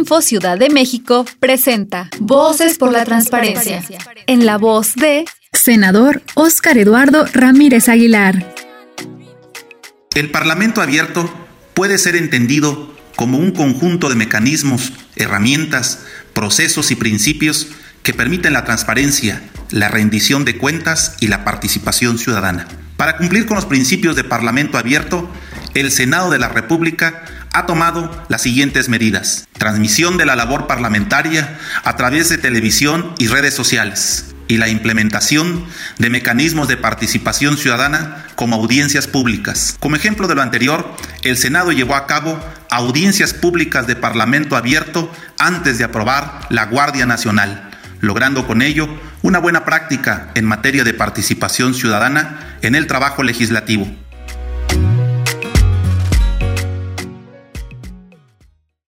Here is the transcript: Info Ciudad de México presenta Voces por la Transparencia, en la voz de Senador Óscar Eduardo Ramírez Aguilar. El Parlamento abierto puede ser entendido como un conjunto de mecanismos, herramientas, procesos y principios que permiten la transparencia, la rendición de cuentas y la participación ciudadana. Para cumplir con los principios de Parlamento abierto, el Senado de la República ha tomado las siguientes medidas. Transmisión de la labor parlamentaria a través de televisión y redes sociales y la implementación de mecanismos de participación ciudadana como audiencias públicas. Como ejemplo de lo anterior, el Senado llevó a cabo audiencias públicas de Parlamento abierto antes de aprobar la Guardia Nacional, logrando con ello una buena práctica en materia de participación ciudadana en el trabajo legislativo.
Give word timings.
Info 0.00 0.22
Ciudad 0.22 0.56
de 0.56 0.70
México 0.70 1.26
presenta 1.40 2.08
Voces 2.20 2.78
por 2.78 2.90
la 2.90 3.04
Transparencia, 3.04 3.84
en 4.26 4.46
la 4.46 4.56
voz 4.56 4.94
de 4.94 5.26
Senador 5.52 6.22
Óscar 6.34 6.78
Eduardo 6.78 7.26
Ramírez 7.34 7.86
Aguilar. 7.90 8.54
El 10.14 10.30
Parlamento 10.30 10.80
abierto 10.80 11.30
puede 11.74 11.98
ser 11.98 12.16
entendido 12.16 12.96
como 13.14 13.36
un 13.36 13.50
conjunto 13.50 14.08
de 14.08 14.14
mecanismos, 14.14 14.94
herramientas, 15.16 16.06
procesos 16.32 16.90
y 16.90 16.94
principios 16.94 17.66
que 18.02 18.14
permiten 18.14 18.54
la 18.54 18.64
transparencia, 18.64 19.42
la 19.70 19.88
rendición 19.88 20.46
de 20.46 20.56
cuentas 20.56 21.16
y 21.20 21.26
la 21.26 21.44
participación 21.44 22.16
ciudadana. 22.16 22.66
Para 22.96 23.18
cumplir 23.18 23.44
con 23.44 23.56
los 23.56 23.66
principios 23.66 24.16
de 24.16 24.24
Parlamento 24.24 24.78
abierto, 24.78 25.28
el 25.74 25.92
Senado 25.92 26.30
de 26.30 26.38
la 26.38 26.48
República 26.48 27.22
ha 27.52 27.66
tomado 27.66 28.10
las 28.28 28.42
siguientes 28.42 28.88
medidas. 28.88 29.48
Transmisión 29.54 30.16
de 30.16 30.26
la 30.26 30.36
labor 30.36 30.66
parlamentaria 30.66 31.58
a 31.84 31.96
través 31.96 32.28
de 32.28 32.38
televisión 32.38 33.12
y 33.18 33.28
redes 33.28 33.54
sociales 33.54 34.26
y 34.50 34.56
la 34.56 34.68
implementación 34.68 35.64
de 35.98 36.10
mecanismos 36.10 36.66
de 36.66 36.76
participación 36.76 37.56
ciudadana 37.56 38.24
como 38.34 38.56
audiencias 38.56 39.06
públicas. 39.06 39.76
Como 39.78 39.94
ejemplo 39.94 40.26
de 40.26 40.34
lo 40.34 40.42
anterior, 40.42 40.92
el 41.22 41.36
Senado 41.36 41.70
llevó 41.70 41.94
a 41.94 42.08
cabo 42.08 42.40
audiencias 42.68 43.32
públicas 43.32 43.86
de 43.86 43.94
Parlamento 43.94 44.56
abierto 44.56 45.12
antes 45.38 45.78
de 45.78 45.84
aprobar 45.84 46.46
la 46.50 46.66
Guardia 46.66 47.06
Nacional, 47.06 47.70
logrando 48.00 48.46
con 48.46 48.60
ello 48.60 48.88
una 49.22 49.38
buena 49.38 49.64
práctica 49.64 50.30
en 50.34 50.46
materia 50.46 50.82
de 50.82 50.94
participación 50.94 51.72
ciudadana 51.74 52.56
en 52.62 52.74
el 52.74 52.88
trabajo 52.88 53.22
legislativo. 53.22 53.86